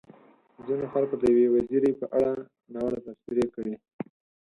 [0.65, 2.33] ځينو خلکو د يوې وزيرې په اړه
[2.73, 3.73] ناوړه تبصرې کړې.